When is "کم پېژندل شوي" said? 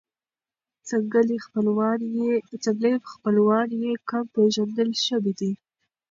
4.09-5.33